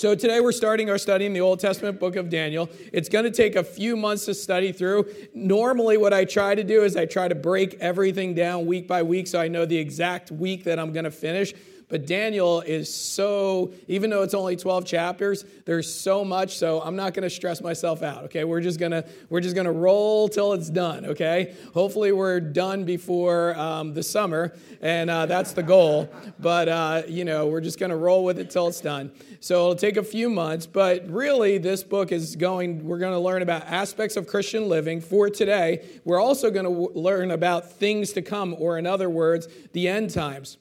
[0.00, 2.70] So today we're starting our study in the Old Testament book of Daniel.
[2.90, 5.04] It's going to take a few months to study through.
[5.34, 9.02] Normally, what I try to do is I try to break everything down week by
[9.02, 11.52] week so I know the exact week that I'm going to finish.
[11.90, 16.94] But Daniel is so, even though it's only 12 chapters, there's so much, so I'm
[16.94, 18.44] not going to stress myself out, okay?
[18.44, 21.54] We're just going to we're just going to roll till it's done, okay?
[21.74, 26.08] Hopefully we're done before um, the summer, and uh, that's the goal.
[26.38, 29.10] But, uh, you know, we're just going to roll with it till it's done.
[29.40, 33.18] So it'll take a few months, but really this book is going, we're going to
[33.18, 35.88] learn about aspects of Christian living for today.
[36.04, 39.88] We're also going to w- learn about things to come, or in other words, the
[39.88, 40.56] end times.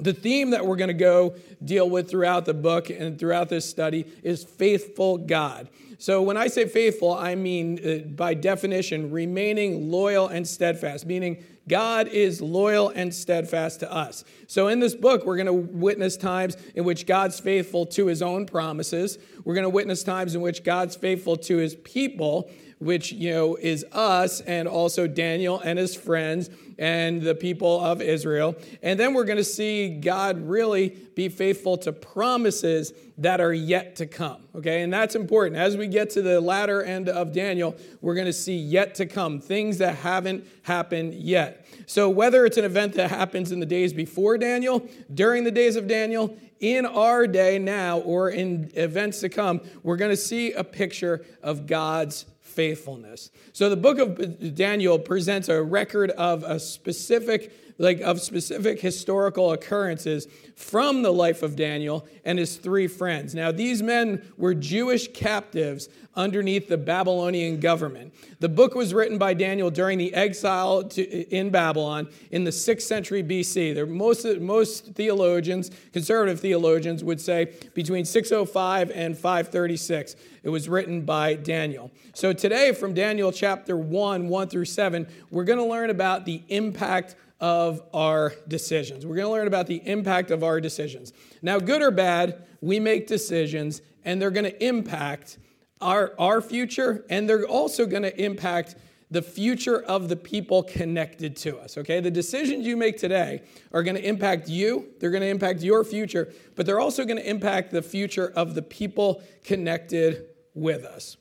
[0.00, 3.68] The theme that we're going to go deal with throughout the book and throughout this
[3.68, 5.68] study is faithful God.
[5.98, 11.44] So, when I say faithful, I mean, uh, by definition, remaining loyal and steadfast, meaning
[11.68, 14.24] God is loyal and steadfast to us.
[14.46, 18.22] So, in this book, we're going to witness times in which God's faithful to his
[18.22, 19.18] own promises.
[19.44, 23.56] We're going to witness times in which God's faithful to his people which you know
[23.56, 28.56] is us and also Daniel and his friends and the people of Israel.
[28.82, 33.96] And then we're going to see God really be faithful to promises that are yet
[33.96, 34.42] to come.
[34.54, 34.82] Okay?
[34.82, 35.60] And that's important.
[35.60, 39.04] As we get to the latter end of Daniel, we're going to see yet to
[39.04, 41.66] come, things that haven't happened yet.
[41.84, 45.76] So whether it's an event that happens in the days before Daniel, during the days
[45.76, 50.52] of Daniel, in our day now, or in events to come, we're going to see
[50.52, 53.30] a picture of God's faithfulness.
[53.52, 59.52] So the book of Daniel presents a record of a specific like of specific historical
[59.52, 63.34] occurrences from the life of Daniel and his three friends.
[63.34, 68.12] Now, these men were Jewish captives underneath the Babylonian government.
[68.40, 71.02] The book was written by Daniel during the exile to,
[71.34, 73.74] in Babylon in the 6th century BC.
[73.74, 80.16] There, most, most theologians, conservative theologians, would say between 605 and 536.
[80.42, 81.90] It was written by Daniel.
[82.12, 86.42] So today, from Daniel chapter 1, 1 through 7, we're going to learn about the
[86.48, 89.06] impact of our decisions.
[89.06, 91.12] We're going to learn about the impact of our decisions.
[91.42, 95.38] Now, good or bad, we make decisions and they're going to impact
[95.80, 98.76] our, our future and they're also going to impact
[99.10, 101.98] the future of the people connected to us, okay?
[101.98, 103.42] The decisions you make today
[103.72, 107.16] are going to impact you, they're going to impact your future, but they're also going
[107.16, 111.16] to impact the future of the people connected with us.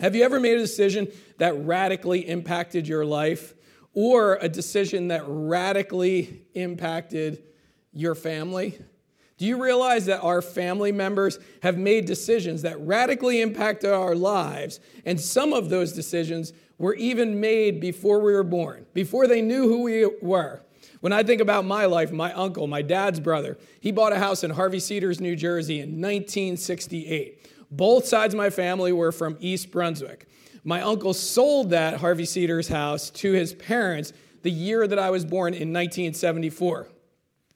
[0.00, 3.52] Have you ever made a decision that radically impacted your life?
[3.94, 7.42] Or a decision that radically impacted
[7.92, 8.78] your family?
[9.38, 14.78] Do you realize that our family members have made decisions that radically impacted our lives?
[15.04, 19.68] And some of those decisions were even made before we were born, before they knew
[19.68, 20.62] who we were.
[21.00, 24.44] When I think about my life, my uncle, my dad's brother, he bought a house
[24.44, 27.50] in Harvey Cedars, New Jersey in 1968.
[27.72, 30.28] Both sides of my family were from East Brunswick.
[30.64, 34.12] My uncle sold that Harvey Cedars house to his parents
[34.42, 36.88] the year that I was born in 1974.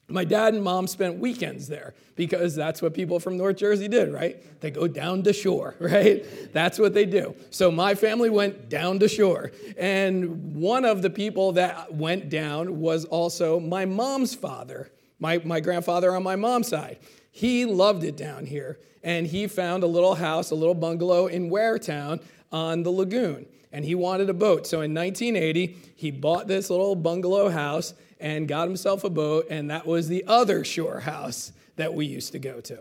[0.09, 4.13] My dad and mom spent weekends there because that's what people from North Jersey did,
[4.13, 4.61] right?
[4.61, 6.25] They go down to shore, right?
[6.53, 7.35] That's what they do.
[7.51, 9.51] So my family went down to shore.
[9.77, 15.59] And one of the people that went down was also my mom's father, my, my
[15.59, 16.99] grandfather on my mom's side.
[17.37, 18.79] He loved it down here.
[19.03, 22.21] And he found a little house, a little bungalow in Waretown
[22.51, 24.67] on the lagoon and he wanted a boat.
[24.67, 29.71] So in 1980, he bought this little bungalow house and got himself a boat, and
[29.71, 32.77] that was the other shore house that we used to go to.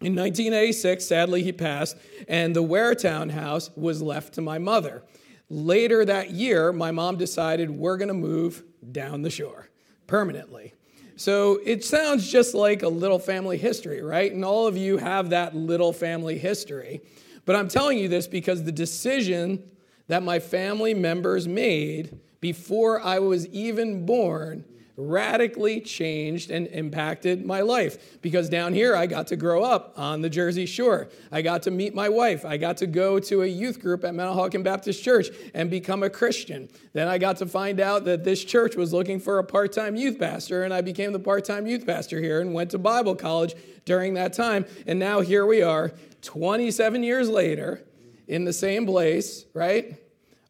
[0.00, 1.96] In 1986, sadly, he passed,
[2.28, 5.02] and the Waretown house was left to my mother.
[5.48, 9.68] Later that year, my mom decided we're going to move down the shore
[10.06, 10.73] permanently.
[11.16, 14.32] So it sounds just like a little family history, right?
[14.32, 17.00] And all of you have that little family history.
[17.44, 19.62] But I'm telling you this because the decision
[20.08, 24.64] that my family members made before I was even born
[24.96, 28.20] radically changed and impacted my life.
[28.22, 31.08] Because down here, I got to grow up on the Jersey Shore.
[31.32, 32.44] I got to meet my wife.
[32.44, 36.10] I got to go to a youth group at Mount Baptist Church and become a
[36.10, 36.68] Christian.
[36.92, 39.96] Then I got to find out that this church was looking for a part time
[39.96, 43.16] youth pastor, and I became the part time youth pastor here and went to Bible
[43.16, 43.54] college
[43.84, 44.64] during that time.
[44.86, 45.92] And now here we are,
[46.22, 47.82] 27 years later
[48.26, 49.98] in the same place, right?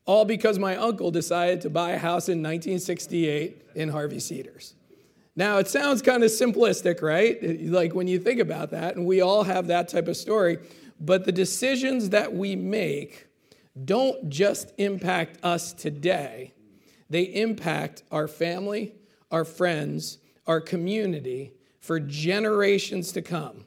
[0.06, 4.74] All because my uncle decided to buy a house in 1968 in Harvey Cedars.
[5.36, 7.38] Now, it sounds kind of simplistic, right?
[7.62, 10.58] Like when you think about that, and we all have that type of story,
[11.00, 13.26] but the decisions that we make
[13.84, 16.52] don't just impact us today,
[17.10, 18.94] they impact our family,
[19.30, 23.64] our friends, our community for generations to come.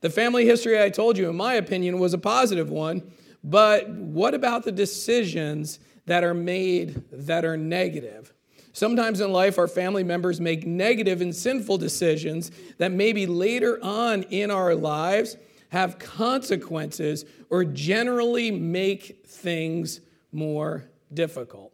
[0.00, 3.10] The family history I told you, in my opinion, was a positive one,
[3.44, 8.32] but what about the decisions that are made that are negative?
[8.72, 14.22] Sometimes in life, our family members make negative and sinful decisions that maybe later on
[14.24, 15.36] in our lives
[15.70, 20.00] have consequences or generally make things
[20.32, 21.72] more difficult.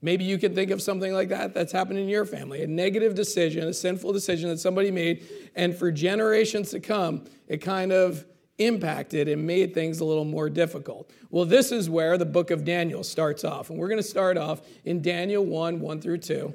[0.00, 3.14] Maybe you can think of something like that that's happened in your family a negative
[3.14, 5.26] decision, a sinful decision that somebody made,
[5.56, 8.24] and for generations to come, it kind of
[8.58, 11.10] impacted and made things a little more difficult.
[11.30, 13.70] Well, this is where the book of Daniel starts off.
[13.70, 16.54] And we're going to start off in Daniel 1 1 through 2.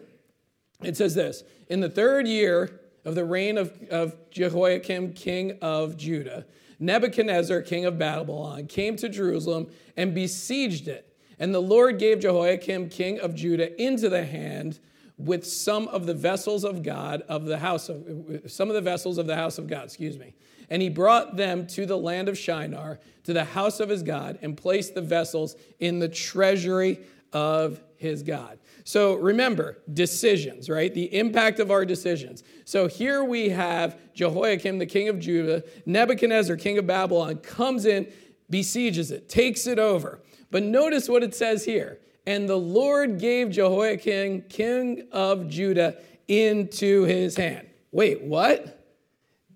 [0.84, 5.98] It says this In the third year of the reign of, of Jehoiakim, king of
[5.98, 6.46] Judah,
[6.80, 11.10] Nebuchadnezzar, king of Babylon, came to Jerusalem and besieged it.
[11.40, 14.80] And the Lord gave Jehoiakim, king of Judah, into the hand
[15.18, 19.18] with some of the vessels of God of the house of some of the vessels
[19.18, 20.34] of the house of God, excuse me.
[20.70, 24.40] And he brought them to the land of Shinar, to the house of his God,
[24.42, 27.00] and placed the vessels in the treasury
[27.32, 28.60] of his God.
[28.86, 30.94] So remember, decisions, right?
[30.94, 32.44] The impact of our decisions.
[32.66, 38.12] So here we have Jehoiakim, the king of Judah, Nebuchadnezzar, king of Babylon, comes in,
[38.50, 40.22] besieges it, takes it over.
[40.52, 42.00] But notice what it says here.
[42.26, 45.98] And the Lord gave Jehoiakim, king of Judah,
[46.28, 47.68] into his hand.
[47.92, 48.80] Wait, what?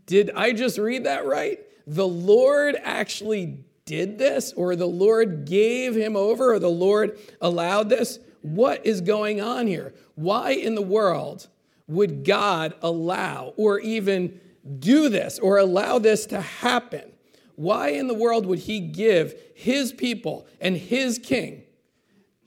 [0.06, 1.60] Did I just read that right?
[1.86, 7.90] The Lord actually did this, or the Lord gave him over, or the Lord allowed
[7.90, 8.20] this?
[8.42, 9.94] What is going on here?
[10.16, 11.48] Why in the world
[11.88, 14.40] would God allow or even
[14.80, 17.14] do this or allow this to happen?
[17.56, 21.64] Why in the world would he give his people and his king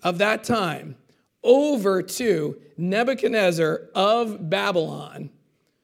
[0.02, 0.97] of that time
[1.43, 5.31] over to Nebuchadnezzar of Babylon,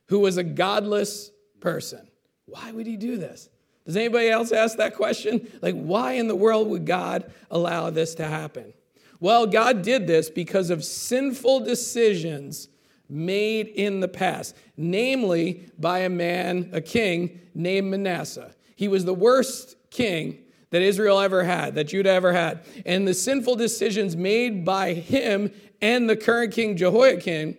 [0.07, 1.31] who was a godless
[1.61, 2.07] person?
[2.47, 3.49] Why would he do this?
[3.85, 5.49] Does anybody else ask that question?
[5.63, 8.73] Like, why in the world would God allow this to happen?
[9.21, 12.69] Well, God did this because of sinful decisions
[13.09, 18.55] made in the past, namely by a man, a king named Manasseh.
[18.75, 20.39] He was the worst king
[20.71, 22.61] that Israel ever had, that Judah ever had.
[22.85, 27.57] And the sinful decisions made by him and the current king Jehoiakim,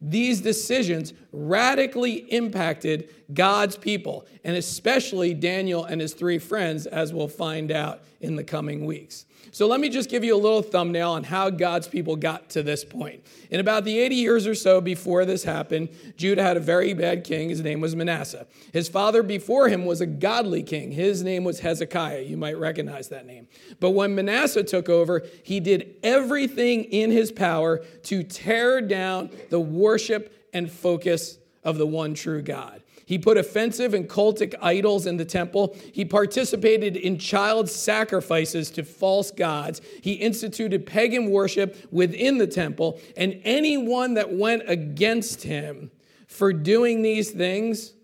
[0.00, 7.28] these decisions radically impacted God's people, and especially Daniel and his three friends, as we'll
[7.28, 9.26] find out in the coming weeks.
[9.50, 12.62] So let me just give you a little thumbnail on how God's people got to
[12.62, 13.24] this point.
[13.50, 17.24] In about the 80 years or so before this happened, Judah had a very bad
[17.24, 17.48] king.
[17.48, 18.46] His name was Manasseh.
[18.72, 20.92] His father before him was a godly king.
[20.92, 22.22] His name was Hezekiah.
[22.22, 23.48] You might recognize that name.
[23.80, 29.60] But when Manasseh took over, he did everything in his power to tear down the
[29.60, 32.82] worship and focus of the one true God.
[33.06, 35.76] He put offensive and cultic idols in the temple.
[35.92, 39.80] He participated in child sacrifices to false gods.
[40.02, 43.00] He instituted pagan worship within the temple.
[43.16, 45.92] And anyone that went against him
[46.26, 47.94] for doing these things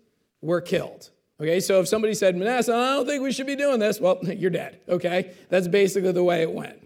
[0.41, 1.09] were killed.
[1.41, 4.19] Okay, so if somebody said, Manasseh, I don't think we should be doing this, well,
[4.23, 4.79] you're dead.
[4.87, 6.82] Okay, that's basically the way it went.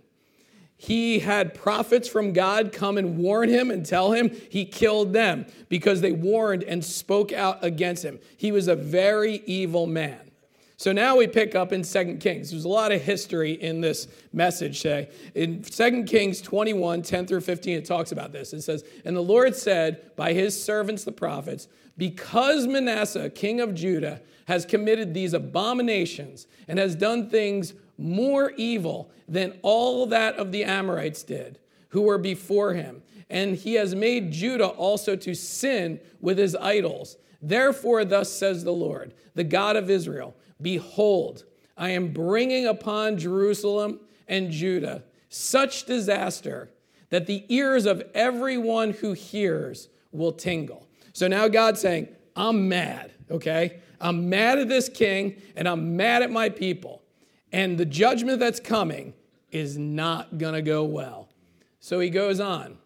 [0.77, 5.47] He had prophets from God come and warn him and tell him he killed them
[5.69, 8.19] because they warned and spoke out against him.
[8.37, 10.19] He was a very evil man.
[10.79, 12.51] So now we pick up in 2 Kings.
[12.51, 15.09] There's a lot of history in this message today.
[15.33, 18.53] In 2 Kings 21, 10 through 15, it talks about this.
[18.53, 23.73] It says, And the Lord said by his servants the prophets, Because Manasseh, king of
[23.73, 30.51] Judah, has committed these abominations and has done things more evil than all that of
[30.51, 33.01] the Amorites did, who were before him.
[33.29, 37.17] And he has made Judah also to sin with his idols.
[37.41, 41.43] Therefore, thus says the Lord, the God of Israel Behold,
[41.77, 46.71] I am bringing upon Jerusalem and Judah such disaster
[47.09, 50.87] that the ears of everyone who hears will tingle.
[51.13, 53.79] So now God's saying, I'm mad, okay?
[53.99, 57.01] I'm mad at this king and I'm mad at my people.
[57.51, 59.13] And the judgment that's coming
[59.51, 61.29] is not going to go well.
[61.79, 62.77] So he goes on,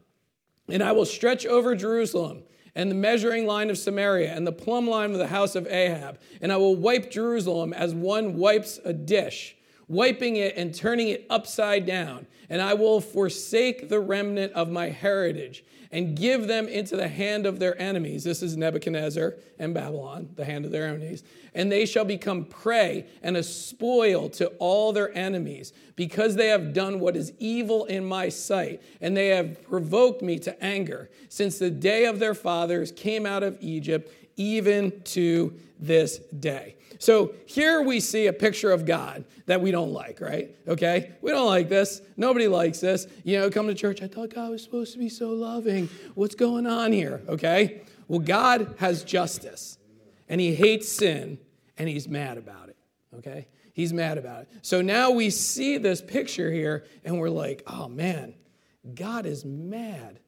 [0.68, 2.44] and I will stretch over Jerusalem
[2.76, 6.20] and the measuring line of Samaria and the plumb line of the house of Ahab,
[6.42, 9.56] and I will wipe Jerusalem as one wipes a dish,
[9.92, 12.26] wiping it and turning it upside down.
[12.50, 17.46] And I will forsake the remnant of my heritage and give them into the hand
[17.46, 18.24] of their enemies.
[18.24, 21.24] This is Nebuchadnezzar and Babylon, the hand of their enemies.
[21.54, 26.74] And they shall become prey and a spoil to all their enemies, because they have
[26.74, 31.10] done what is evil in my sight, and they have provoked me to anger.
[31.28, 36.76] Since the day of their fathers came out of Egypt, even to this day.
[37.02, 40.56] So here we see a picture of God that we don't like, right?
[40.68, 41.14] Okay?
[41.22, 42.00] We don't like this.
[42.16, 43.08] Nobody likes this.
[43.24, 45.90] You know, come to church, I thought God was supposed to be so loving.
[46.14, 47.24] What's going on here?
[47.28, 47.82] Okay?
[48.08, 49.80] Well, God has justice,
[50.30, 51.40] and He hates sin,
[51.76, 52.78] and He's mad about it.
[53.18, 53.48] Okay?
[53.74, 54.50] He's mad about it.
[54.62, 58.36] So now we see this picture here, and we're like, oh man,
[58.94, 60.20] God is mad.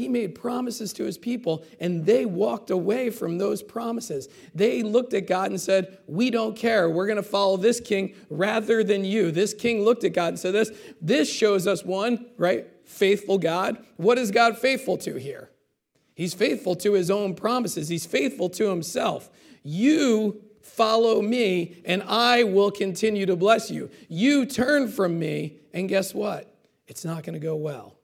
[0.00, 4.30] He made promises to his people, and they walked away from those promises.
[4.54, 6.88] They looked at God and said, We don't care.
[6.88, 9.30] We're going to follow this king rather than you.
[9.30, 12.66] This king looked at God and said, This, this shows us one, right?
[12.86, 13.84] Faithful God.
[13.98, 15.50] What is God faithful to here?
[16.14, 19.28] He's faithful to his own promises, he's faithful to himself.
[19.62, 23.90] You follow me, and I will continue to bless you.
[24.08, 26.50] You turn from me, and guess what?
[26.88, 27.99] It's not going to go well.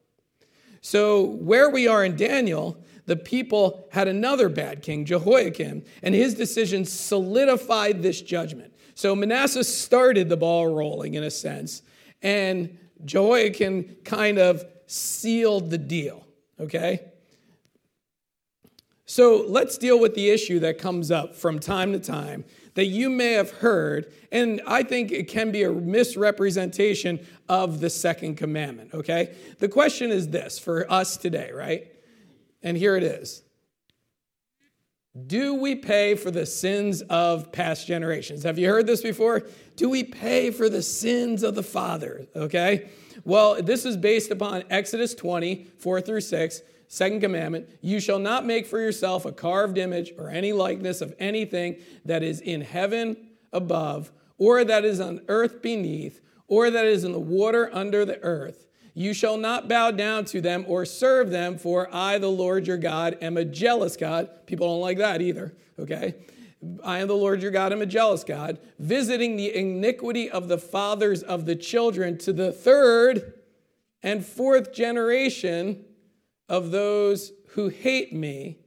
[0.88, 6.34] So, where we are in Daniel, the people had another bad king, Jehoiakim, and his
[6.34, 8.72] decision solidified this judgment.
[8.94, 11.82] So, Manasseh started the ball rolling in a sense,
[12.22, 16.24] and Jehoiakim kind of sealed the deal,
[16.60, 17.00] okay?
[19.06, 22.44] So, let's deal with the issue that comes up from time to time
[22.76, 27.90] that you may have heard, and I think it can be a misrepresentation of the
[27.90, 29.34] second commandment, okay?
[29.58, 31.90] The question is this for us today, right?
[32.62, 33.42] And here it is
[35.26, 38.42] Do we pay for the sins of past generations?
[38.42, 39.42] Have you heard this before?
[39.76, 42.90] Do we pay for the sins of the father, okay?
[43.24, 46.60] Well, this is based upon Exodus 20, 4 through 6.
[46.88, 51.14] Second commandment, you shall not make for yourself a carved image or any likeness of
[51.18, 53.16] anything that is in heaven
[53.52, 58.22] above, or that is on earth beneath, or that is in the water under the
[58.22, 58.66] earth.
[58.94, 62.78] You shall not bow down to them or serve them, for I, the Lord your
[62.78, 64.46] God, am a jealous God.
[64.46, 66.14] People don't like that either, okay?
[66.82, 70.58] I am the Lord your God, I'm a jealous God, visiting the iniquity of the
[70.58, 73.34] fathers of the children to the third
[74.02, 75.84] and fourth generation
[76.48, 78.58] of those who hate me,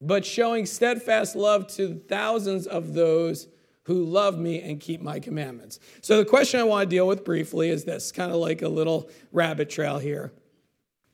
[0.00, 3.48] but showing steadfast love to thousands of those
[3.84, 5.80] who love me and keep my commandments.
[6.02, 8.68] So, the question I want to deal with briefly is this kind of like a
[8.68, 10.32] little rabbit trail here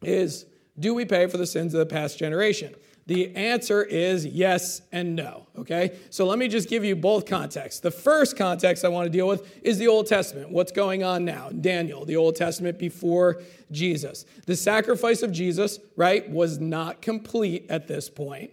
[0.02, 0.46] is
[0.78, 2.74] do we pay for the sins of the past generation?
[3.06, 5.98] The answer is yes and no, okay?
[6.08, 7.80] So let me just give you both contexts.
[7.80, 10.50] The first context I want to deal with is the Old Testament.
[10.50, 11.50] What's going on now?
[11.50, 14.24] Daniel, the Old Testament before Jesus.
[14.46, 18.52] The sacrifice of Jesus, right, was not complete at this point.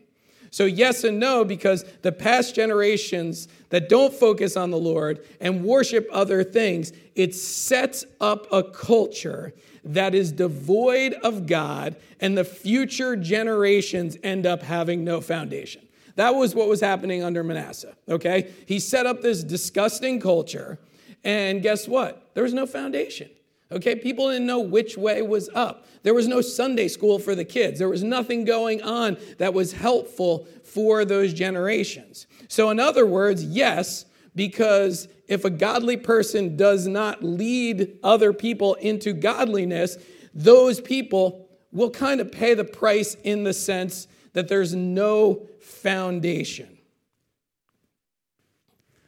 [0.54, 5.64] So, yes and no, because the past generations that don't focus on the Lord and
[5.64, 12.44] worship other things, it sets up a culture that is devoid of God, and the
[12.44, 15.82] future generations end up having no foundation.
[16.16, 18.52] That was what was happening under Manasseh, okay?
[18.66, 20.80] He set up this disgusting culture,
[21.24, 22.34] and guess what?
[22.34, 23.30] There was no foundation.
[23.72, 25.86] Okay, people didn't know which way was up.
[26.04, 27.80] There was no Sunday school for the kids.
[27.80, 32.28] There was nothing going on that was helpful for those generations.
[32.50, 38.76] So, in other words, yes, because if a godly person does not lead other people
[38.76, 39.98] into godliness,
[40.34, 46.78] those people will kind of pay the price in the sense that there's no foundation.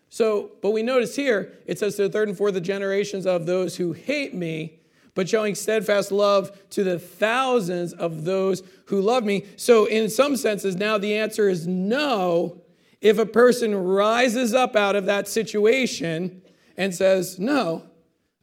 [0.09, 3.77] So, but we notice here, it says to the third and fourth generations of those
[3.77, 4.79] who hate me,
[5.15, 9.45] but showing steadfast love to the thousands of those who love me.
[9.55, 12.61] So, in some senses, now the answer is no,
[13.03, 16.41] if a person rises up out of that situation
[16.77, 17.83] and says, No,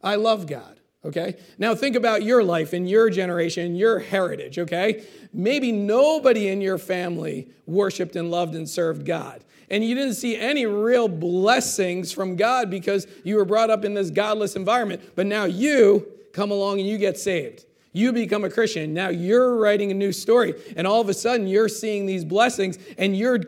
[0.01, 0.79] I love God.
[1.03, 1.35] Okay?
[1.57, 5.03] Now think about your life and your generation, your heritage, okay?
[5.33, 9.43] Maybe nobody in your family worshiped and loved and served God.
[9.71, 13.95] And you didn't see any real blessings from God because you were brought up in
[13.95, 15.01] this godless environment.
[15.15, 17.65] But now you come along and you get saved.
[17.93, 18.93] You become a Christian.
[18.93, 20.53] Now you're writing a new story.
[20.75, 23.39] And all of a sudden you're seeing these blessings and you're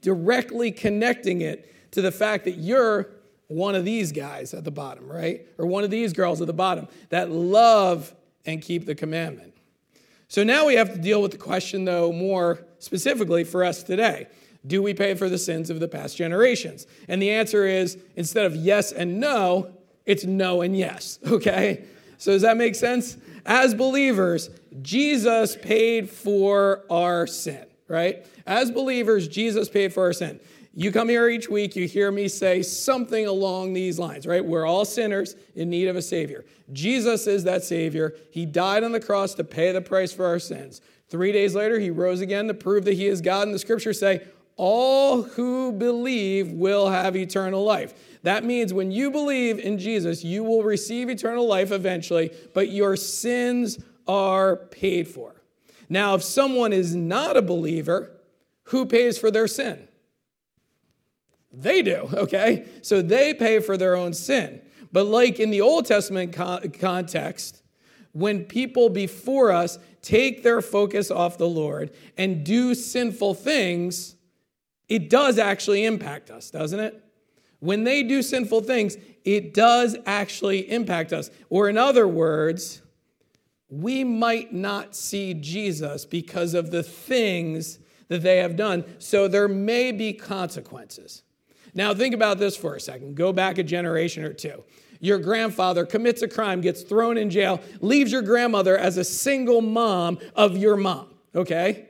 [0.00, 3.10] directly connecting it to the fact that you're
[3.48, 5.46] one of these guys at the bottom, right?
[5.58, 8.14] Or one of these girls at the bottom that love
[8.46, 9.54] and keep the commandment.
[10.28, 14.28] So now we have to deal with the question, though, more specifically for us today.
[14.66, 16.86] Do we pay for the sins of the past generations?
[17.08, 19.72] And the answer is instead of yes and no,
[20.06, 21.84] it's no and yes, okay?
[22.18, 23.16] So does that make sense?
[23.44, 24.50] As believers,
[24.82, 28.24] Jesus paid for our sin right?
[28.46, 30.40] As believers, Jesus paid for our sin.
[30.72, 34.44] You come here each week, you hear me say something along these lines, right?
[34.44, 36.44] We're all sinners in need of a Savior.
[36.72, 38.14] Jesus is that Savior.
[38.30, 40.80] He died on the cross to pay the price for our sins.
[41.08, 43.98] Three days later, He rose again to prove that He is God, and the scriptures
[43.98, 44.22] say,
[44.56, 47.94] all who believe will have eternal life.
[48.22, 52.94] That means when you believe in Jesus, you will receive eternal life eventually, but your
[52.94, 55.39] sins are paid for.
[55.90, 58.12] Now, if someone is not a believer,
[58.64, 59.88] who pays for their sin?
[61.52, 62.66] They do, okay?
[62.80, 64.62] So they pay for their own sin.
[64.92, 67.62] But like in the Old Testament context,
[68.12, 74.14] when people before us take their focus off the Lord and do sinful things,
[74.88, 77.04] it does actually impact us, doesn't it?
[77.58, 81.30] When they do sinful things, it does actually impact us.
[81.50, 82.80] Or, in other words,
[83.70, 88.84] we might not see Jesus because of the things that they have done.
[88.98, 91.22] So, there may be consequences.
[91.74, 93.14] Now, think about this for a second.
[93.14, 94.64] Go back a generation or two.
[94.98, 99.62] Your grandfather commits a crime, gets thrown in jail, leaves your grandmother as a single
[99.62, 101.88] mom of your mom, okay?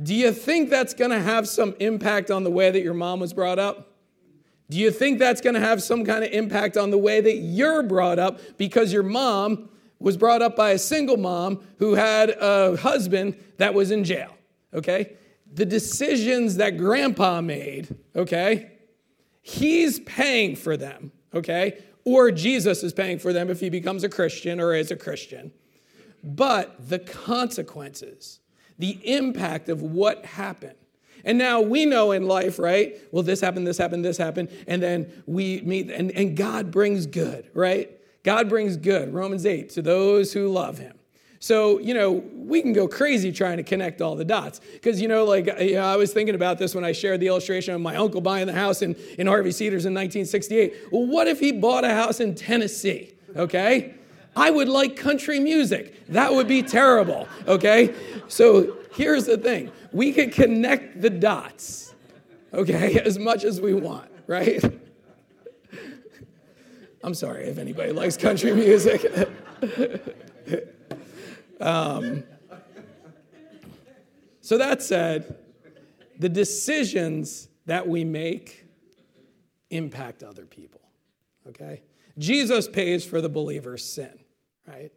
[0.00, 3.32] Do you think that's gonna have some impact on the way that your mom was
[3.32, 3.96] brought up?
[4.68, 7.82] Do you think that's gonna have some kind of impact on the way that you're
[7.82, 9.70] brought up because your mom
[10.02, 14.36] was brought up by a single mom who had a husband that was in jail,
[14.74, 15.14] okay?
[15.54, 18.72] The decisions that grandpa made, okay,
[19.40, 21.78] he's paying for them, okay?
[22.04, 25.52] or Jesus is paying for them if he becomes a Christian or is a Christian.
[26.22, 28.40] But the consequences,
[28.78, 30.74] the impact of what happened.
[31.24, 32.96] And now we know in life, right?
[33.12, 34.48] Well, this happened, this happened, this happened.
[34.66, 37.90] And then we meet, and, and God brings good, right?
[38.22, 40.94] God brings good, Romans 8, to those who love him.
[41.42, 44.60] So, you know, we can go crazy trying to connect all the dots.
[44.74, 47.26] Because, you know, like you know, I was thinking about this when I shared the
[47.26, 50.92] illustration of my uncle buying the house in, in Harvey Cedars in 1968.
[50.92, 53.14] Well, what if he bought a house in Tennessee?
[53.34, 53.94] Okay?
[54.36, 56.06] I would like country music.
[56.08, 57.26] That would be terrible.
[57.48, 57.92] Okay?
[58.28, 61.92] So here's the thing we can connect the dots,
[62.54, 64.62] okay, as much as we want, right?
[67.04, 69.04] I'm sorry if anybody likes country music.
[71.62, 72.24] Um,
[74.40, 75.38] so that said,
[76.18, 78.66] the decisions that we make
[79.70, 80.80] impact other people,
[81.48, 81.82] okay?
[82.18, 84.18] Jesus pays for the believer's sin,
[84.66, 84.90] right?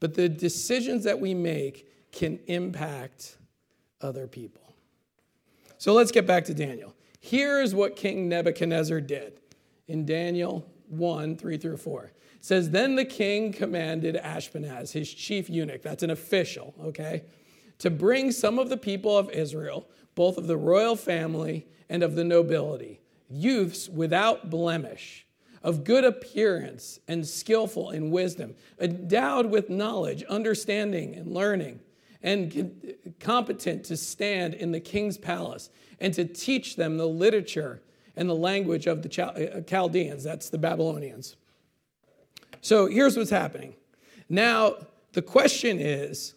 [0.00, 3.36] But the decisions that we make can impact
[4.00, 4.74] other people.
[5.78, 6.94] So let's get back to Daniel.
[7.20, 9.40] Here's what King Nebuchadnezzar did
[9.86, 15.82] in Daniel 1 3 through 4 says, Then the king commanded Ashpenaz, his chief eunuch,
[15.82, 17.22] that's an official, okay,
[17.78, 22.14] to bring some of the people of Israel, both of the royal family and of
[22.14, 25.26] the nobility, youths without blemish,
[25.62, 31.80] of good appearance and skillful in wisdom, endowed with knowledge, understanding, and learning,
[32.22, 32.82] and
[33.18, 37.82] competent to stand in the king's palace and to teach them the literature
[38.16, 41.36] and the language of the uh, uh, Chaldeans, that's the Babylonians.
[42.60, 43.74] So here's what's happening.
[44.28, 44.74] Now,
[45.12, 46.34] the question is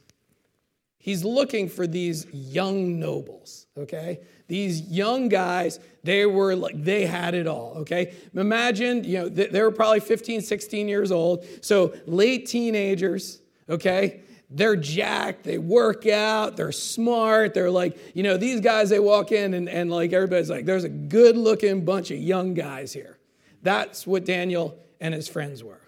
[0.97, 4.21] he's looking for these young nobles, okay?
[4.47, 8.13] These young guys, they were like, they had it all, okay?
[8.33, 11.45] Imagine, you know, they were probably 15, 16 years old.
[11.61, 14.21] So late teenagers, okay?
[14.55, 17.55] They're jacked, they work out, they're smart.
[17.55, 20.83] They're like, you know, these guys, they walk in and, and like everybody's like, there's
[20.83, 23.17] a good looking bunch of young guys here.
[23.63, 25.81] That's what Daniel and his friends were.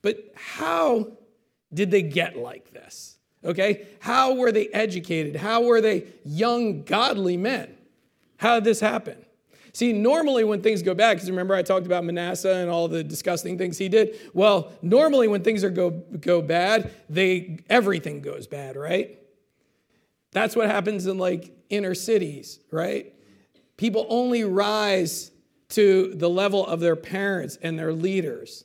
[0.00, 1.12] But how
[1.72, 3.18] did they get like this?
[3.44, 3.86] Okay?
[4.00, 5.36] How were they educated?
[5.36, 7.76] How were they young, godly men?
[8.38, 9.18] How did this happen?
[9.78, 13.04] See, normally when things go bad, because remember I talked about Manasseh and all the
[13.04, 14.18] disgusting things he did.
[14.34, 19.16] Well, normally when things are go, go bad, they everything goes bad, right?
[20.32, 23.14] That's what happens in like inner cities, right?
[23.76, 25.30] People only rise
[25.68, 28.64] to the level of their parents and their leaders.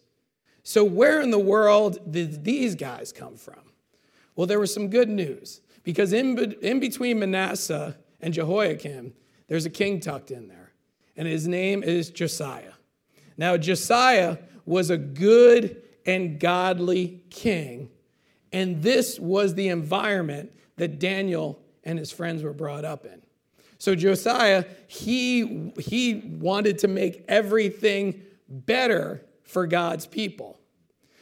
[0.64, 3.62] So, where in the world did these guys come from?
[4.36, 9.14] Well, there was some good news because in, in between Manasseh and Jehoiakim,
[9.48, 10.63] there's a king tucked in there,
[11.16, 12.74] and his name is Josiah.
[13.38, 17.90] Now, Josiah was a good and godly king,
[18.52, 23.22] and this was the environment that Daniel and his friends were brought up in.
[23.78, 30.60] So Josiah, he, he wanted to make everything better for God's people.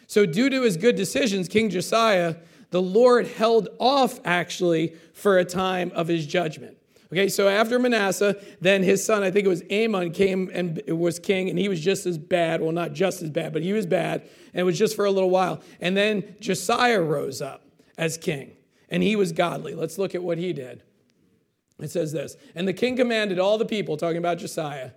[0.05, 2.35] So, due to his good decisions, King Josiah,
[2.69, 6.77] the Lord held off actually for a time of his judgment.
[7.11, 11.19] Okay, so after Manasseh, then his son, I think it was Amon, came and was
[11.19, 12.61] king, and he was just as bad.
[12.61, 14.21] Well, not just as bad, but he was bad,
[14.53, 15.61] and it was just for a little while.
[15.81, 17.65] And then Josiah rose up
[17.97, 18.53] as king,
[18.89, 19.75] and he was godly.
[19.75, 20.83] Let's look at what he did.
[21.79, 24.91] It says this And the king commanded all the people, talking about Josiah,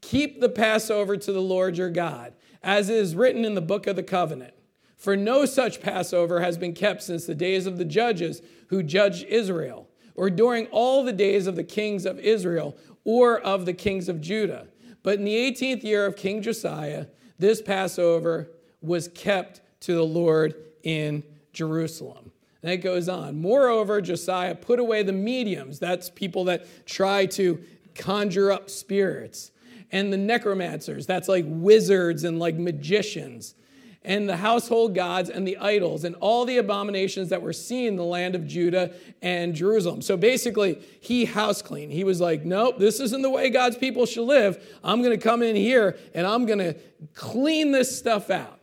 [0.00, 2.32] keep the Passover to the Lord your God,
[2.64, 4.54] as is written in the book of the covenant.
[4.96, 9.24] For no such Passover has been kept since the days of the judges who judged
[9.24, 9.88] Israel,
[10.20, 14.20] or during all the days of the kings of Israel, or of the kings of
[14.20, 14.66] Judah.
[15.02, 17.06] But in the 18th year of King Josiah,
[17.38, 18.50] this Passover
[18.82, 21.22] was kept to the Lord in
[21.54, 22.32] Jerusalem.
[22.62, 23.40] And it goes on.
[23.40, 27.58] Moreover, Josiah put away the mediums, that's people that try to
[27.94, 29.52] conjure up spirits,
[29.90, 33.54] and the necromancers, that's like wizards and like magicians,
[34.02, 37.96] and the household gods and the idols, and all the abominations that were seen in
[37.96, 40.00] the land of Judah and Jerusalem.
[40.00, 41.92] So basically, he house cleaned.
[41.92, 44.78] He was like, nope, this isn't the way God's people should live.
[44.82, 46.74] I'm going to come in here and I'm going to
[47.14, 48.60] clean this stuff out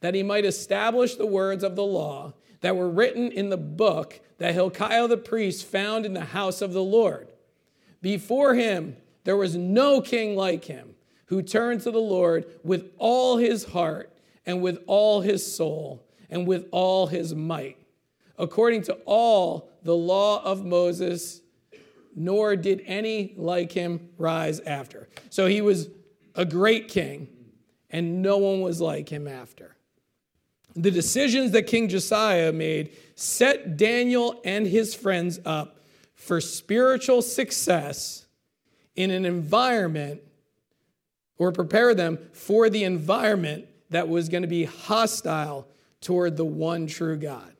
[0.00, 4.20] that he might establish the words of the law that were written in the book
[4.38, 7.28] that Hilkiah the priest found in the house of the Lord.
[8.02, 10.91] Before him, there was no king like him
[11.32, 14.12] who turned to the Lord with all his heart
[14.44, 17.78] and with all his soul and with all his might,
[18.36, 21.40] according to all the law of Moses,
[22.14, 25.08] nor did any like him rise after.
[25.30, 25.88] So he was
[26.34, 27.28] a great king,
[27.88, 29.74] and no one was like him after.
[30.76, 35.80] The decisions that King Josiah made set Daniel and his friends up
[36.14, 38.26] for spiritual success
[38.94, 40.20] in an environment
[41.42, 45.66] or prepare them for the environment that was going to be hostile
[46.00, 47.52] toward the one true God.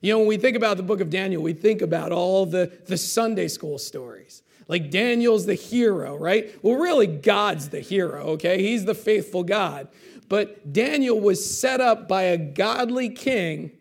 [0.00, 2.70] You know, when we think about the book of Daniel, we think about all the,
[2.86, 4.42] the Sunday school stories.
[4.68, 6.54] Like Daniel's the hero, right?
[6.62, 8.62] Well, really, God's the hero, okay?
[8.62, 9.88] He's the faithful God.
[10.28, 13.72] But Daniel was set up by a godly king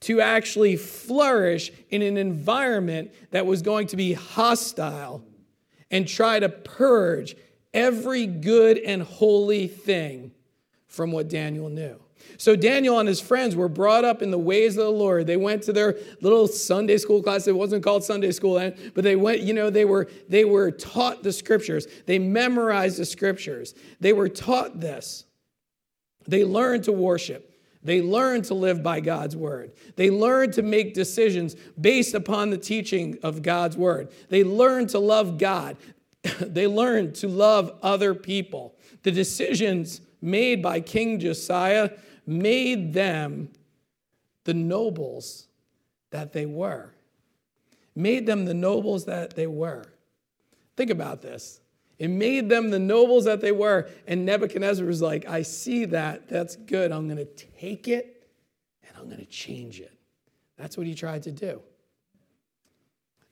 [0.00, 5.24] to actually flourish in an environment that was going to be hostile
[5.90, 7.36] and try to purge
[7.72, 10.32] every good and holy thing
[10.86, 12.00] from what Daniel knew.
[12.38, 15.26] So Daniel and his friends were brought up in the ways of the Lord.
[15.26, 17.46] They went to their little Sunday school class.
[17.46, 20.70] It wasn't called Sunday school then, but they went, you know, they were they were
[20.70, 21.86] taught the scriptures.
[22.06, 23.74] They memorized the scriptures.
[24.00, 25.24] They were taught this.
[26.26, 27.52] They learned to worship.
[27.82, 29.70] They learned to live by God's word.
[29.94, 34.08] They learned to make decisions based upon the teaching of God's word.
[34.28, 35.76] They learned to love God.
[36.40, 38.76] they learned to love other people.
[39.02, 41.90] The decisions made by King Josiah
[42.26, 43.50] made them
[44.44, 45.48] the nobles
[46.10, 46.92] that they were.
[47.94, 49.84] Made them the nobles that they were.
[50.76, 51.60] Think about this.
[51.98, 53.88] It made them the nobles that they were.
[54.06, 56.28] And Nebuchadnezzar was like, I see that.
[56.28, 56.92] That's good.
[56.92, 58.28] I'm going to take it
[58.86, 59.96] and I'm going to change it.
[60.58, 61.62] That's what he tried to do.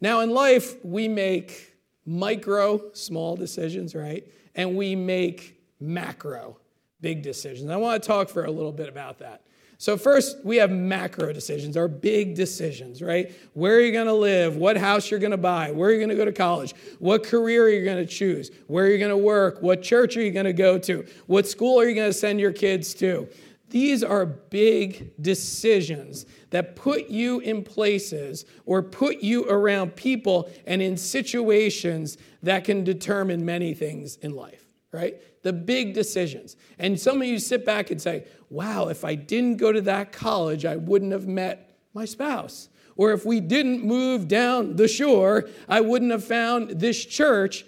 [0.00, 1.73] Now, in life, we make
[2.06, 4.26] micro, small decisions, right?
[4.54, 6.58] And we make macro,
[7.00, 7.70] big decisions.
[7.70, 9.42] I want to talk for a little bit about that.
[9.76, 13.34] So, first, we have macro decisions, our big decisions, right?
[13.54, 14.56] Where are you going to live?
[14.56, 15.72] What house you're going to buy?
[15.72, 16.74] Where are you going to go to college?
[17.00, 18.50] What career are you going to choose?
[18.68, 19.60] Where are you going to work?
[19.62, 21.04] What church are you going to go to?
[21.26, 23.28] What school are you going to send your kids to?
[23.74, 30.80] These are big decisions that put you in places or put you around people and
[30.80, 35.20] in situations that can determine many things in life, right?
[35.42, 36.54] The big decisions.
[36.78, 40.12] And some of you sit back and say, wow, if I didn't go to that
[40.12, 42.68] college, I wouldn't have met my spouse.
[42.94, 47.64] Or if we didn't move down the shore, I wouldn't have found this church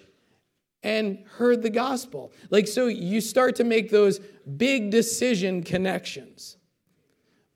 [0.83, 2.31] and heard the gospel.
[2.49, 6.57] Like, so you start to make those big decision connections.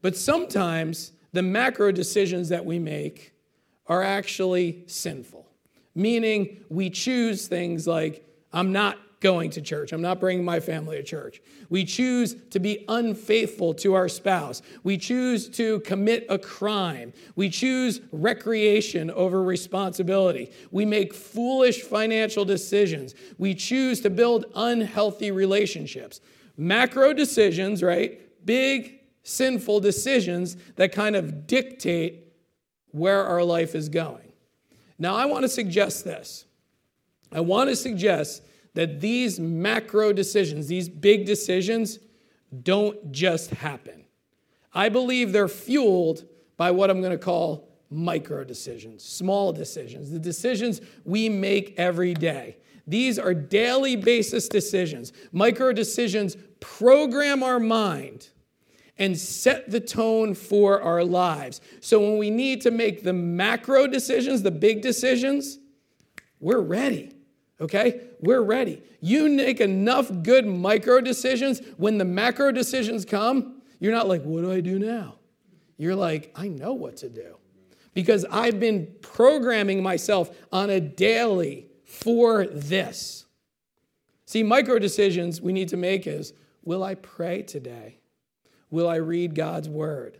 [0.02, 3.34] But sometimes the macro decisions that we make
[3.88, 5.48] are actually sinful,
[5.94, 9.94] meaning we choose things like, I'm not going to church.
[9.94, 11.42] I'm not bringing my family to church.
[11.70, 14.62] We choose to be unfaithful to our spouse.
[14.84, 17.14] We choose to commit a crime.
[17.36, 20.52] We choose recreation over responsibility.
[20.72, 23.16] We make foolish financial decisions.
[23.38, 26.20] We choose to build unhealthy relationships.
[26.58, 28.20] Macro decisions, right?
[28.46, 32.26] Big, sinful decisions that kind of dictate
[32.90, 34.34] where our life is going.
[34.98, 36.46] Now, I want to suggest this.
[37.32, 42.00] I want to suggest that these macro decisions, these big decisions,
[42.64, 44.06] don't just happen.
[44.74, 46.26] I believe they're fueled
[46.58, 52.14] by what I'm going to call micro decisions, small decisions, the decisions we make every
[52.14, 52.58] day.
[52.88, 55.12] These are daily basis decisions.
[55.32, 58.30] Micro decisions program our mind
[58.98, 61.60] and set the tone for our lives.
[61.80, 65.60] So when we need to make the macro decisions, the big decisions,
[66.40, 67.14] we're ready.
[67.62, 68.02] Okay?
[68.20, 68.82] We're ready.
[69.00, 74.42] You make enough good micro decisions when the macro decisions come, you're not like, what
[74.42, 75.16] do I do now?
[75.78, 77.38] You're like, I know what to do.
[77.94, 83.26] Because I've been programming myself on a daily for this.
[84.26, 87.98] See, micro decisions we need to make is will I pray today?
[88.70, 90.18] Will I read God's word?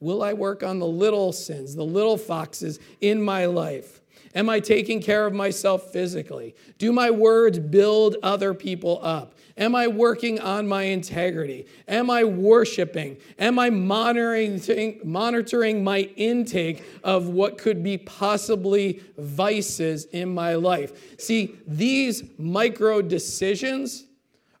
[0.00, 4.00] Will I work on the little sins, the little foxes in my life?
[4.34, 6.54] Am I taking care of myself physically?
[6.78, 9.34] Do my words build other people up?
[9.56, 11.66] Am I working on my integrity?
[11.88, 13.16] Am I worshiping?
[13.38, 21.20] Am I monitoring, monitoring my intake of what could be possibly vices in my life?
[21.20, 24.04] See, these micro decisions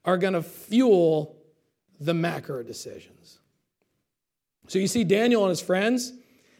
[0.04, 1.36] are going to fuel
[2.00, 3.38] the macro decisions.
[4.66, 6.12] So you see, Daniel and his friends,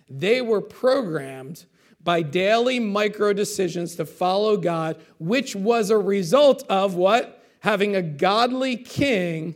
[0.08, 1.66] they were programmed
[2.08, 7.34] by daily micro decisions to follow God, which was a result of what?
[7.60, 9.54] having a godly king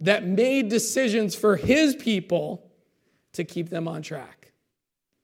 [0.00, 2.68] that made decisions for his people
[3.32, 4.52] to keep them on track.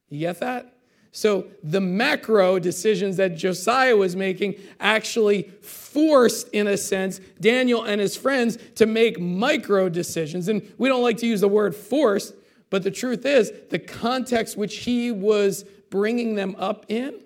[0.09, 0.77] You get that?
[1.13, 8.01] So the macro decisions that Josiah was making actually forced, in a sense, Daniel and
[8.01, 10.47] his friends to make micro decisions.
[10.47, 12.35] And we don't like to use the word forced,
[12.71, 17.21] but the truth is, the context which he was bringing them up in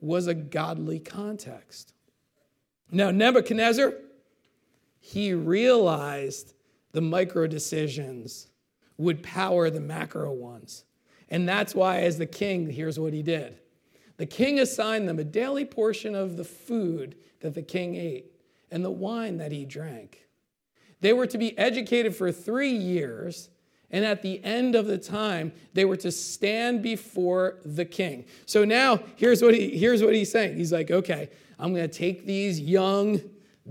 [0.00, 1.92] was a godly context.
[2.90, 3.94] Now, Nebuchadnezzar,
[4.98, 6.54] he realized
[6.92, 8.48] the micro decisions
[8.96, 10.84] would power the macro ones.
[11.28, 13.58] And that's why, as the king, here's what he did
[14.16, 18.30] the king assigned them a daily portion of the food that the king ate
[18.70, 20.26] and the wine that he drank.
[21.00, 23.48] They were to be educated for three years,
[23.90, 28.24] and at the end of the time, they were to stand before the king.
[28.46, 30.56] So now, here's what, he, here's what he's saying.
[30.56, 33.20] He's like, okay, I'm going to take these young,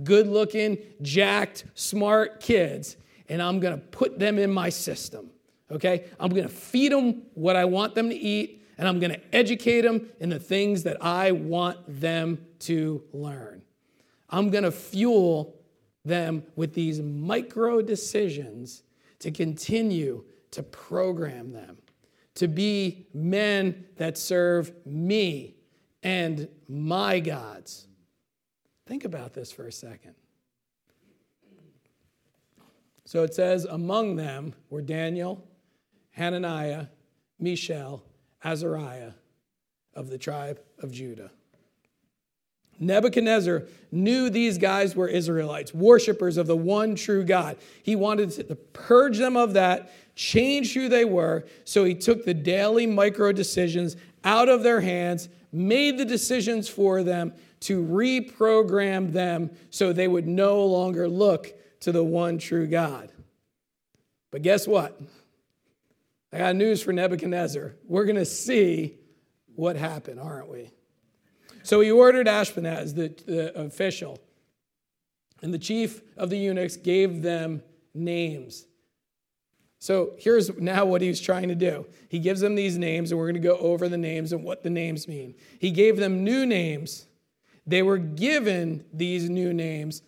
[0.04, 2.98] good looking, jacked, smart kids,
[3.30, 5.30] and I'm going to put them in my system.
[5.72, 6.06] Okay?
[6.20, 9.36] I'm going to feed them what I want them to eat, and I'm going to
[9.36, 13.62] educate them in the things that I want them to learn.
[14.30, 15.56] I'm going to fuel
[16.04, 18.84] them with these micro decisions
[19.20, 21.78] to continue to program them
[22.40, 25.56] to be men that serve me
[26.02, 27.86] and my gods.
[28.88, 30.16] Think about this for a second.
[33.04, 35.46] So it says, Among them were Daniel,
[36.12, 36.86] Hananiah,
[37.40, 38.04] Mishael,
[38.42, 39.12] Azariah
[39.94, 41.32] of the tribe of Judah.
[42.80, 47.58] Nebuchadnezzar knew these guys were Israelites, worshipers of the one true God.
[47.84, 52.34] He wanted to purge them of that, change who they were, so he took the
[52.34, 59.50] daily micro decisions out of their hands, made the decisions for them, to reprogram them
[59.70, 63.12] so they would no longer look to the one true God.
[64.32, 65.00] But guess what?
[66.32, 67.76] I got news for Nebuchadnezzar.
[67.86, 68.98] We're going to see
[69.56, 70.72] what happened, aren't we?
[71.70, 74.18] So he ordered Ashpenaz, the, the official,
[75.44, 77.62] and the chief of the eunuchs gave them
[77.94, 78.66] names.
[79.78, 81.86] So here's now what he's trying to do.
[82.10, 84.64] He gives them these names, and we're going to go over the names and what
[84.64, 85.36] the names mean.
[85.60, 87.06] He gave them new names
[87.68, 90.02] they were given these new names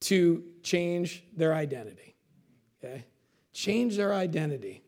[0.00, 2.16] to change their identity.
[2.82, 3.04] Okay?
[3.52, 4.82] Change their identity.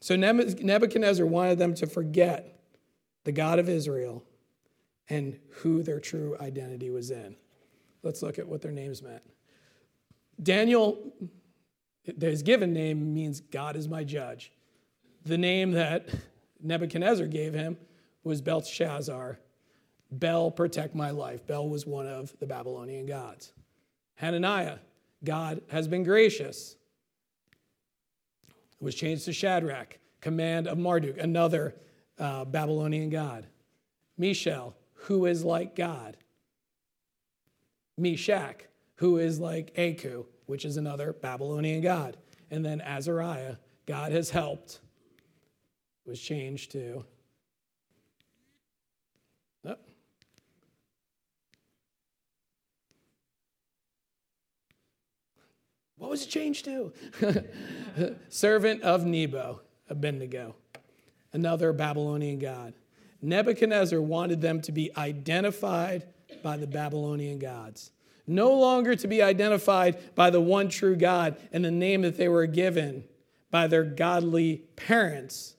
[0.00, 2.60] So Nebuchadnezzar wanted them to forget
[3.22, 4.24] the God of Israel
[5.10, 7.36] and who their true identity was in.
[8.02, 9.22] Let's look at what their names meant.
[10.42, 11.12] Daniel,
[12.18, 14.52] his given name means God is my judge.
[15.26, 16.08] The name that
[16.62, 17.76] Nebuchadnezzar gave him
[18.24, 19.38] was Belteshazzar,
[20.12, 21.46] Bel, protect my life.
[21.46, 23.52] Bel was one of the Babylonian gods.
[24.14, 24.78] Hananiah,
[25.22, 26.76] God has been gracious.
[28.80, 31.76] It was changed to Shadrach, command of Marduk, another
[32.18, 33.46] uh, Babylonian god.
[34.18, 36.16] Mishael, who is like God.
[37.96, 38.64] Meshach,
[38.96, 42.16] who is like Aku, which is another Babylonian god.
[42.50, 44.80] And then Azariah, God has helped,
[46.04, 47.04] was changed to
[49.66, 49.76] oh.
[55.96, 56.92] What was it changed to?
[58.28, 60.56] Servant of Nebo, Abednego,
[61.32, 62.74] another Babylonian god.
[63.22, 66.06] Nebuchadnezzar wanted them to be identified
[66.42, 67.92] by the Babylonian gods.
[68.26, 72.28] no longer to be identified by the one true God and the name that they
[72.28, 73.02] were given
[73.50, 75.56] by their godly parents.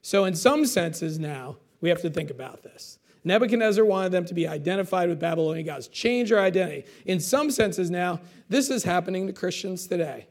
[0.00, 2.98] So, in some senses, now we have to think about this.
[3.24, 6.84] Nebuchadnezzar wanted them to be identified with Babylonian gods, change their identity.
[7.04, 10.26] In some senses, now, this is happening to Christians today.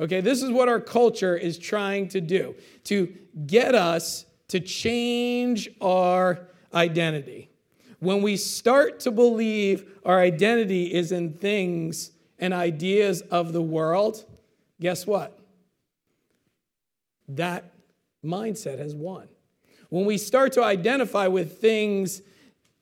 [0.00, 3.12] Okay, this is what our culture is trying to do to
[3.46, 7.48] get us to change our identity.
[8.00, 14.26] When we start to believe our identity is in things and ideas of the world,
[14.78, 15.38] guess what?
[17.28, 17.72] That
[18.22, 19.28] mindset has won.
[19.88, 22.20] When we start to identify with things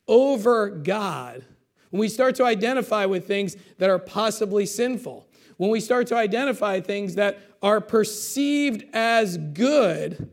[0.09, 1.45] over God,
[1.91, 6.17] when we start to identify with things that are possibly sinful, when we start to
[6.17, 10.31] identify things that are perceived as good,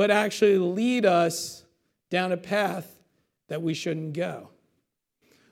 [0.00, 1.62] but actually lead us
[2.08, 2.90] down a path
[3.48, 4.48] that we shouldn't go.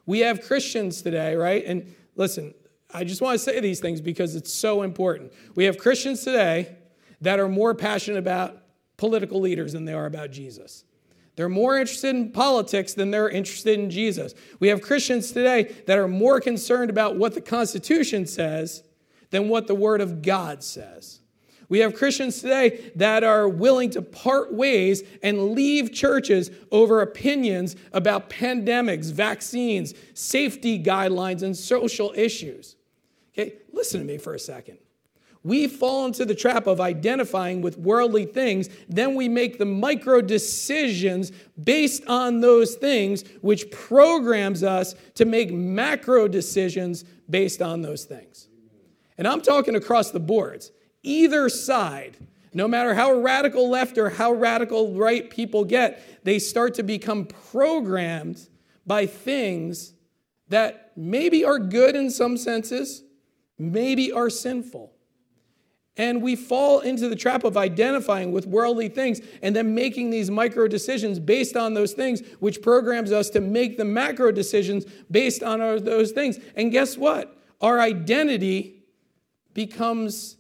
[0.07, 1.63] We have Christians today, right?
[1.67, 2.55] And listen,
[2.95, 5.35] I just want to say these things because it's so important.
[5.55, 6.77] We have Christians today
[7.21, 8.57] that are more passionate about
[8.97, 10.83] political leaders than they are about Jesus.
[11.37, 14.33] They're more interested in politics than they're interested in Jesus.
[14.61, 18.83] We have Christians today that are more concerned about what the Constitution says
[19.29, 21.21] than what the Word of God says.
[21.69, 27.77] We have Christians today that are willing to part ways and leave churches over opinions
[27.93, 32.77] about pandemics, vaccines, safety guidelines, and social issues.
[33.35, 34.79] Okay, listen to me for a second.
[35.45, 40.21] We fall into the trap of identifying with worldly things, then we make the micro
[40.21, 48.05] decisions based on those things, which programs us to make macro decisions based on those
[48.05, 48.49] things.
[49.17, 52.17] And I'm talking across the boards either side,
[52.55, 57.25] no matter how radical left or how radical right people get, they start to become
[57.25, 58.49] programmed
[58.87, 59.93] by things
[60.49, 63.03] that maybe are good in some senses,
[63.59, 64.93] maybe are sinful.
[65.97, 70.31] And we fall into the trap of identifying with worldly things and then making these
[70.31, 75.43] micro decisions based on those things, which programs us to make the macro decisions based
[75.43, 76.39] on those things.
[76.55, 77.37] And guess what?
[77.61, 78.85] Our identity
[79.55, 80.38] becomes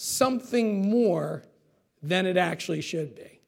[0.00, 1.42] something more
[2.02, 3.40] than it actually should be.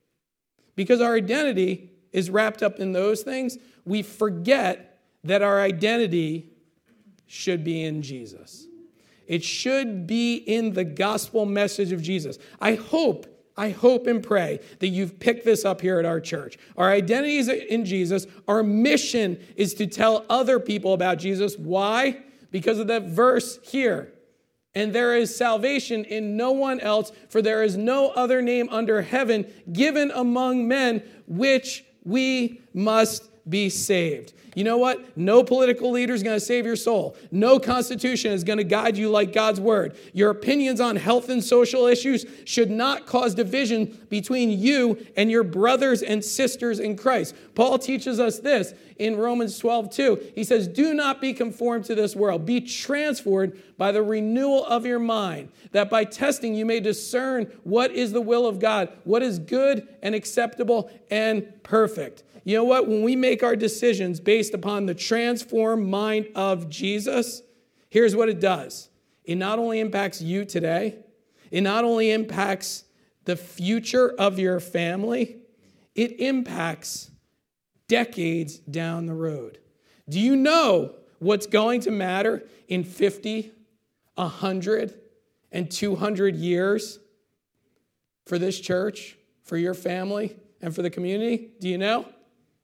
[0.76, 6.50] Because our identity is wrapped up in those things, we forget that our identity
[7.26, 8.66] should be in Jesus.
[9.26, 12.36] It should be in the gospel message of Jesus.
[12.60, 16.58] I hope, I hope and pray that you've picked this up here at our church.
[16.76, 18.26] Our identity is in Jesus.
[18.46, 21.56] Our mission is to tell other people about Jesus.
[21.56, 22.18] Why?
[22.50, 24.12] Because of that verse here.
[24.74, 29.02] And there is salvation in no one else, for there is no other name under
[29.02, 34.32] heaven given among men which we must be saved.
[34.54, 35.16] You know what?
[35.16, 37.16] No political leader is going to save your soul.
[37.30, 39.96] No constitution is going to guide you like God's word.
[40.12, 45.42] Your opinions on health and social issues should not cause division between you and your
[45.42, 47.34] brothers and sisters in Christ.
[47.54, 50.32] Paul teaches us this in Romans 12, 2.
[50.34, 54.84] He says, Do not be conformed to this world, be transformed by the renewal of
[54.84, 59.22] your mind, that by testing you may discern what is the will of God, what
[59.22, 62.22] is good and acceptable and perfect.
[62.44, 62.88] You know what?
[62.88, 67.42] When we make our decisions based upon the transformed mind of Jesus,
[67.88, 68.88] here's what it does
[69.24, 70.96] it not only impacts you today,
[71.50, 72.84] it not only impacts
[73.24, 75.36] the future of your family,
[75.94, 77.10] it impacts
[77.86, 79.58] decades down the road.
[80.08, 83.52] Do you know what's going to matter in 50,
[84.14, 84.94] 100,
[85.52, 86.98] and 200 years
[88.26, 91.50] for this church, for your family, and for the community?
[91.60, 92.06] Do you know?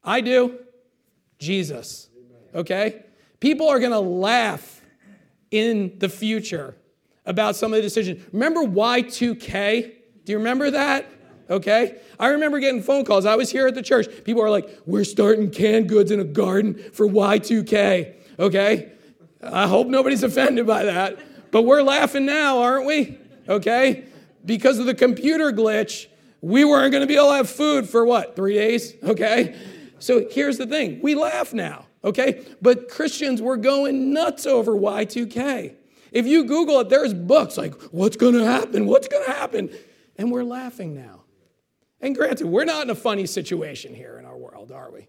[0.09, 0.59] I do.
[1.38, 2.09] Jesus.
[2.55, 3.05] Okay?
[3.40, 4.81] People are going to laugh
[5.51, 6.75] in the future
[7.27, 8.25] about some of the decisions.
[8.33, 9.92] Remember Y2K?
[10.25, 11.07] Do you remember that?
[11.51, 12.01] Okay?
[12.18, 13.27] I remember getting phone calls.
[13.27, 14.07] I was here at the church.
[14.25, 18.14] People are like, we're starting canned goods in a garden for Y2K.
[18.38, 18.92] Okay?
[19.42, 21.18] I hope nobody's offended by that.
[21.51, 23.18] But we're laughing now, aren't we?
[23.47, 24.05] Okay?
[24.42, 26.07] Because of the computer glitch,
[26.40, 28.95] we weren't going to be able to have food for what, three days?
[29.03, 29.55] Okay?
[29.99, 32.44] So here's the thing we laugh now, okay?
[32.61, 35.74] But Christians were going nuts over Y2K.
[36.12, 38.86] If you Google it, there's books like, what's gonna happen?
[38.86, 39.70] What's gonna happen?
[40.16, 41.22] And we're laughing now.
[42.01, 45.09] And granted, we're not in a funny situation here in our world, are we?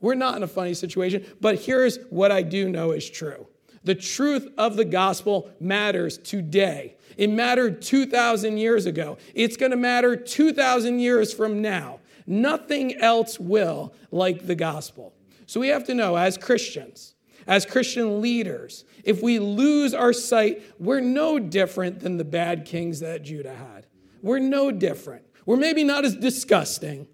[0.00, 3.48] We're not in a funny situation, but here's what I do know is true.
[3.84, 6.96] The truth of the gospel matters today.
[7.16, 9.18] It mattered 2,000 years ago.
[9.34, 12.00] It's going to matter 2,000 years from now.
[12.28, 15.14] Nothing else will like the gospel.
[15.46, 17.14] So we have to know as Christians,
[17.46, 23.00] as Christian leaders, if we lose our sight, we're no different than the bad kings
[23.00, 23.86] that Judah had.
[24.20, 25.24] We're no different.
[25.46, 27.08] We're maybe not as disgusting,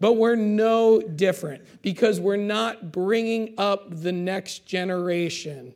[0.00, 5.74] but we're no different because we're not bringing up the next generation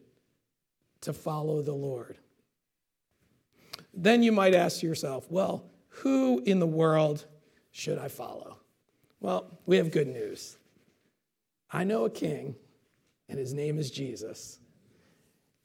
[1.02, 2.16] to follow the Lord.
[3.92, 7.26] Then you might ask yourself, well, who in the world
[7.72, 8.59] should I follow?
[9.20, 10.56] Well, we have good news.
[11.70, 12.56] I know a king,
[13.28, 14.58] and his name is Jesus.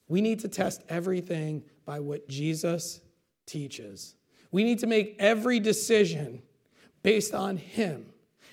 [0.07, 3.01] We need to test everything by what Jesus
[3.47, 4.15] teaches.
[4.51, 6.41] We need to make every decision
[7.01, 8.07] based on him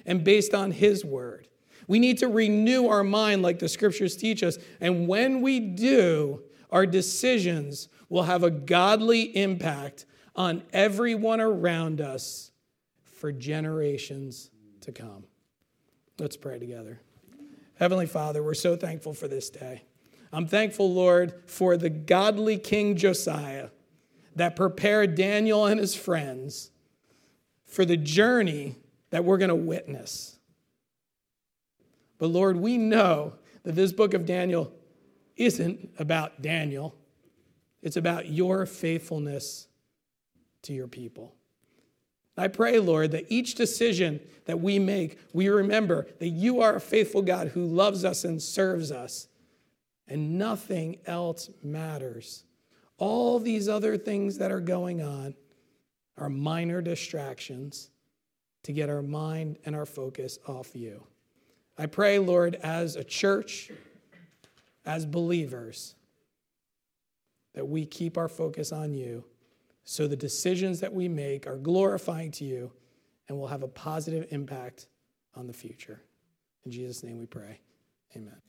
[0.06, 1.48] and based on his word.
[1.88, 4.56] We need to renew our mind like the scriptures teach us.
[4.80, 12.50] And when we do, our decisions will have a godly impact on everyone around us
[13.04, 14.50] for generations
[14.82, 15.24] to come.
[16.18, 17.00] Let's pray together.
[17.74, 19.82] Heavenly Father, we're so thankful for this day.
[20.32, 23.68] I'm thankful, Lord, for the godly King Josiah
[24.36, 26.70] that prepared Daniel and his friends
[27.66, 28.76] for the journey
[29.10, 30.38] that we're going to witness.
[32.18, 34.72] But Lord, we know that this book of Daniel
[35.36, 36.94] isn't about Daniel,
[37.82, 39.66] it's about your faithfulness
[40.62, 41.34] to your people.
[42.36, 46.80] I pray, Lord, that each decision that we make, we remember that you are a
[46.80, 49.28] faithful God who loves us and serves us,
[50.08, 52.44] and nothing else matters.
[52.98, 55.34] All these other things that are going on
[56.16, 57.90] are minor distractions
[58.62, 61.02] to get our mind and our focus off you.
[61.76, 63.70] I pray, Lord, as a church,
[64.84, 65.94] as believers,
[67.54, 69.24] that we keep our focus on you
[69.84, 72.72] so the decisions that we make are glorifying to you
[73.28, 74.88] and will have a positive impact
[75.34, 76.02] on the future.
[76.64, 77.60] In Jesus' name we pray.
[78.16, 78.40] Amen.